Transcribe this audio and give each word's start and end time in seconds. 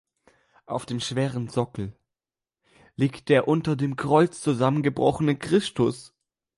Auf 0.65 0.87
dem 0.87 0.99
schweren 0.99 1.47
Sockel 1.47 1.95
liegt 2.95 3.29
der 3.29 3.47
unter 3.47 3.75
dem 3.75 3.97
Kreuz 3.97 4.41
zusammengebrochene 4.41 5.35
Christus. 5.37 6.15